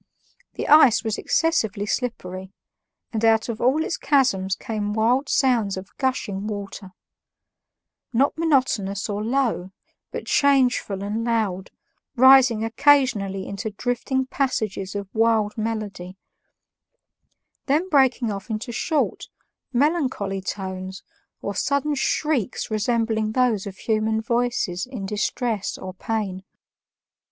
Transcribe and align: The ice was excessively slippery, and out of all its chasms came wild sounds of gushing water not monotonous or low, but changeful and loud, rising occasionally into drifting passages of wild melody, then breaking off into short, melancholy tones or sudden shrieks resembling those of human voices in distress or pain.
The 0.55 0.67
ice 0.67 1.03
was 1.03 1.19
excessively 1.19 1.85
slippery, 1.85 2.51
and 3.13 3.23
out 3.23 3.49
of 3.49 3.61
all 3.61 3.83
its 3.85 3.97
chasms 3.97 4.55
came 4.55 4.93
wild 4.95 5.29
sounds 5.29 5.77
of 5.77 5.95
gushing 5.99 6.47
water 6.47 6.93
not 8.11 8.35
monotonous 8.35 9.07
or 9.07 9.23
low, 9.23 9.69
but 10.11 10.25
changeful 10.25 11.03
and 11.03 11.23
loud, 11.23 11.69
rising 12.15 12.63
occasionally 12.63 13.45
into 13.47 13.69
drifting 13.69 14.25
passages 14.25 14.95
of 14.95 15.07
wild 15.13 15.55
melody, 15.55 16.17
then 17.67 17.87
breaking 17.87 18.31
off 18.31 18.49
into 18.49 18.71
short, 18.71 19.29
melancholy 19.71 20.41
tones 20.41 21.03
or 21.43 21.53
sudden 21.53 21.93
shrieks 21.93 22.71
resembling 22.71 23.33
those 23.33 23.67
of 23.67 23.77
human 23.77 24.19
voices 24.19 24.87
in 24.87 25.05
distress 25.05 25.77
or 25.77 25.93
pain. 25.93 26.43